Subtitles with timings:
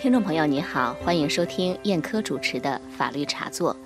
[0.00, 3.76] 听众朋友，你好，欢迎收听燕科主持的法律茶座。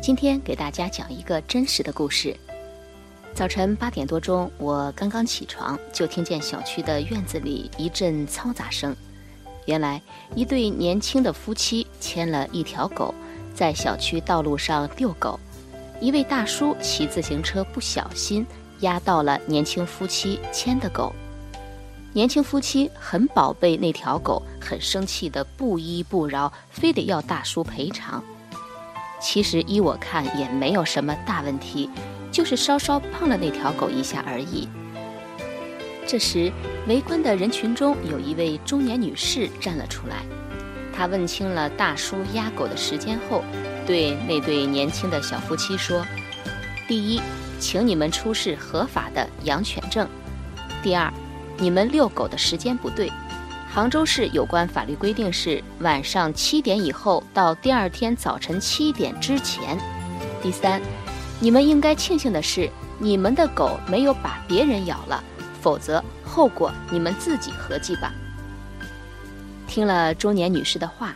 [0.00, 2.34] 今天给大家讲一个真实的故事。
[3.34, 8.96] 早晨八点多钟，我刚刚起床，就听见小区的院子里一阵嘈杂声。
[9.66, 10.00] 原来，
[10.34, 13.14] 一对年轻的夫妻牵了一条狗，
[13.54, 15.38] 在小区道路上遛狗。
[16.00, 18.46] 一位大叔骑自行车不小心
[18.80, 21.12] 压到了年轻夫妻牵的狗。
[22.14, 28.22] 年轻夫妻很宝贝那条狗，很生气的不依不饶，非得要大叔赔偿。
[29.20, 31.90] 其实依我看也没有什么大问题，
[32.32, 34.68] 就是稍稍碰了那条狗一下而已。
[36.06, 36.50] 这时，
[36.86, 40.24] 围观的人群中有一位中年女士站了出来，
[40.96, 43.44] 她问清了大叔压狗的时间后，
[43.86, 46.04] 对那对年轻的小夫妻说
[46.88, 47.20] ：“第一，
[47.60, 50.06] 请你们出示合法的养犬证；
[50.82, 51.12] 第二。”
[51.58, 53.10] 你们遛狗的时间不对，
[53.68, 59.76] 杭州市有关法律规定是晚上七点以后到第二天早晨七点之前。
[60.40, 60.80] 第三，
[61.40, 65.22] 你们应该庆幸的是，你们的狗没有把别人咬了，
[65.60, 68.12] 否则后果你们自己合计吧。
[69.66, 71.14] 听了中年女士的话，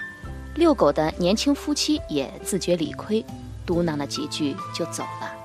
[0.56, 3.25] 遛狗的年轻夫妻也自觉理亏，
[3.65, 5.42] 嘟囔了几句就走了。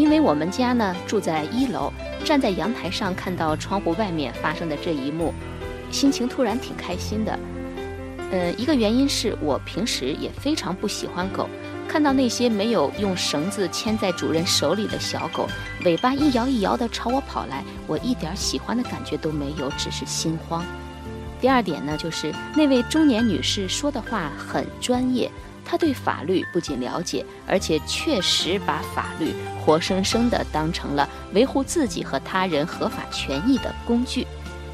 [0.00, 1.92] 因为我们家呢住在一楼。
[2.24, 5.32] 站在阳台上看到窗户外面发生的这一幕，
[5.90, 7.38] 心情突然挺开心的。
[8.30, 11.48] 呃，一个原因是我平时也非常不喜欢狗，
[11.88, 15.48] 看到那些没有用绳子牵在主人手里的小狗，
[15.84, 20.64] 尾巴一摇一摇的朝我跑来，我一点喜欢的感觉都没有，只是心慌。
[21.40, 25.30] 第二点呢，就是那位中年女士说的话很专业。
[25.70, 29.32] 他对法律不仅了解，而且确实把法律
[29.64, 34.26] 活生生地当成了维护自己和他人合法权益的工具，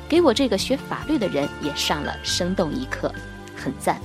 [0.09, 3.15] 给我这个学法律的人也上了生动一课，
[3.55, 4.01] 很赞。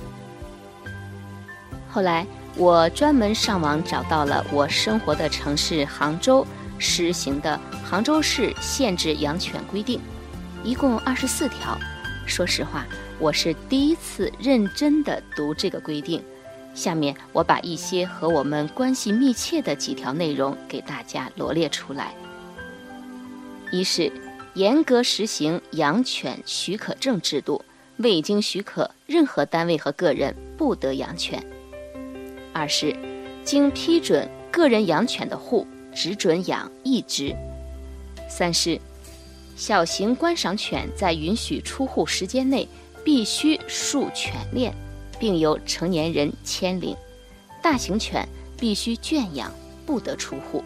[1.88, 2.26] 后来
[2.56, 7.58] 我专门上网找到了我生活的城市杭州实行的
[7.88, 9.98] 《杭州市限制养犬规定》，
[10.62, 11.78] 一共二十四条。
[12.26, 12.84] 说实话，
[13.18, 16.22] 我是第一次认真地读这个规定。
[16.74, 22.14] 下面我把一些和我们关系密切的几条内容给大家罗列出来。
[23.70, 24.12] 一是
[24.54, 27.62] 严格实行养犬许可证制度，
[27.96, 31.42] 未经许可，任何单位和个人不得养犬。
[32.52, 32.94] 二是
[33.44, 37.34] 经批准个人养犬的户只准养一只。
[38.28, 38.78] 三是
[39.56, 42.66] 小型观赏犬在允许出户时间内
[43.04, 44.74] 必须束犬链。
[45.22, 46.96] 并由成年人牵领，
[47.62, 48.28] 大型犬
[48.58, 49.52] 必须圈养，
[49.86, 50.64] 不得出户。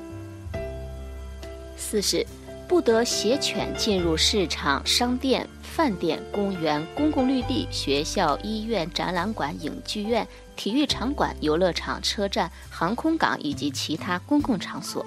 [1.77, 2.27] 四是
[2.66, 15.05] 不得携犬进入市场、商店、饭店、公园、公共绿地、学校、医院、展览馆、影剧院、体育场馆、游乐场、车站、航空港以及其他公共场所。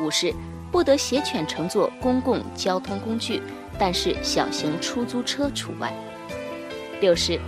[0.00, 0.34] 五是
[0.70, 3.42] 不得携犬乘坐公共交通工具，
[3.78, 5.92] 但是小型出租车除外。
[7.02, 7.38] 六是。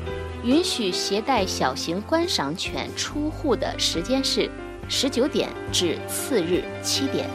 [0.45, 4.51] 允许携带小型观赏犬出户的时间是
[4.91, 7.27] 十九点至次日七点。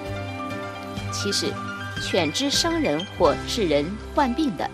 [1.11, 1.47] 七是，
[2.03, 3.83] 犬只伤人或致人
[4.13, 4.69] 患病的，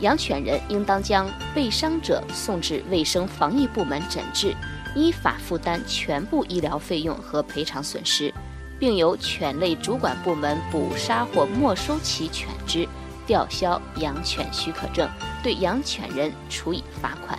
[0.00, 4.54] 养犬人应当将被伤者送至卫生防疫部门诊治，
[4.94, 8.30] 依法负担全部医疗费用和赔偿损失，
[8.78, 12.86] 并由犬类主管部门捕杀或没收其犬只，
[13.26, 15.08] 吊销养犬许可证，
[15.42, 17.38] 对养犬人处以罚款。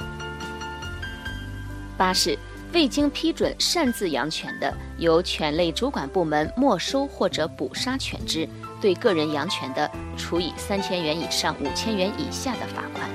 [1.97, 2.37] 八是
[2.73, 8.47] 未经批准擅自养犬的，由犬类主管部门没收或者捕杀犬只；
[8.81, 13.09] 对个人养犬的，处以三千元以上五千元以下的罚款。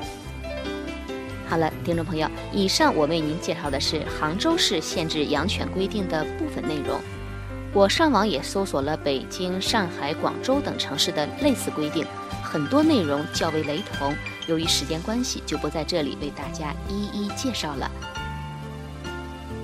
[1.49, 7.01] 好了，听众朋友，以上我为您介绍的是杭州市限制养犬规定的部分内容。
[7.73, 12.07] 我上网也搜索了北京、上海、广州等城市的类似规定，
[12.43, 14.15] 很多内容较为雷同。
[14.47, 17.91] 由于时间关系，就不在这里为大家一一介绍了。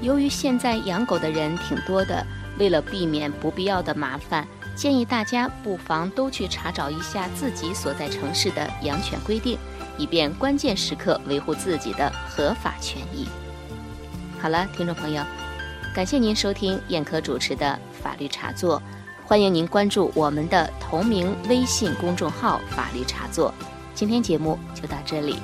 [0.04, 2.24] 由于现在养狗的人挺多的，
[2.58, 4.46] 为了避免不必要的麻烦，
[4.76, 9.58] 建议大家不妨都去查找一下自己所在城市的养犬规定，
[9.96, 13.26] 以便关键时刻维护自己的合法权益。
[14.38, 15.24] 好了，听众朋友，
[15.94, 18.82] 感谢您收听燕科主持的法律茶座，
[19.24, 23.54] 欢迎您关注我们的同名微信公众号“法律茶座”。
[23.96, 25.38] 今天节目就到这里。